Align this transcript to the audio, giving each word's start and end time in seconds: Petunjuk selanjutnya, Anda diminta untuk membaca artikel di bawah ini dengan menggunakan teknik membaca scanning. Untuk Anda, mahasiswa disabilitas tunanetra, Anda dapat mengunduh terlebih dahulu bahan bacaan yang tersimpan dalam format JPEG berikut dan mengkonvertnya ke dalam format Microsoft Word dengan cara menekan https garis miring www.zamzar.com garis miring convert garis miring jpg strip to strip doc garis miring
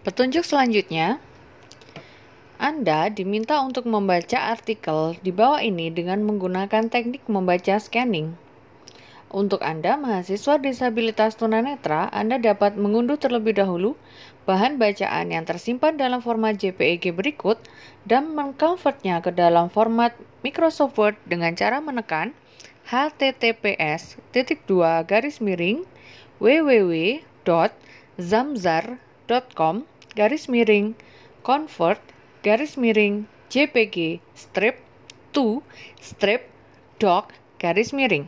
Petunjuk 0.00 0.48
selanjutnya, 0.48 1.20
Anda 2.56 3.12
diminta 3.12 3.60
untuk 3.60 3.84
membaca 3.84 4.48
artikel 4.48 5.20
di 5.20 5.28
bawah 5.28 5.60
ini 5.60 5.92
dengan 5.92 6.24
menggunakan 6.24 6.88
teknik 6.88 7.28
membaca 7.28 7.76
scanning. 7.76 8.32
Untuk 9.28 9.60
Anda, 9.60 10.00
mahasiswa 10.00 10.56
disabilitas 10.56 11.36
tunanetra, 11.36 12.08
Anda 12.16 12.40
dapat 12.40 12.80
mengunduh 12.80 13.20
terlebih 13.20 13.60
dahulu 13.60 13.92
bahan 14.48 14.80
bacaan 14.80 15.36
yang 15.36 15.44
tersimpan 15.44 16.00
dalam 16.00 16.24
format 16.24 16.56
JPEG 16.56 17.12
berikut 17.12 17.60
dan 18.08 18.32
mengkonvertnya 18.32 19.20
ke 19.20 19.36
dalam 19.36 19.68
format 19.68 20.16
Microsoft 20.40 20.96
Word 20.96 21.20
dengan 21.28 21.52
cara 21.52 21.76
menekan 21.84 22.32
https 22.88 24.16
garis 25.04 25.44
miring 25.44 25.84
www.zamzar.com 26.40 29.09
garis 30.20 30.44
miring 30.54 30.88
convert 31.48 32.00
garis 32.46 32.74
miring 32.84 33.16
jpg 33.54 33.96
strip 34.42 34.76
to 35.36 35.44
strip 36.08 36.42
doc 37.04 37.34
garis 37.64 37.92
miring 37.98 38.26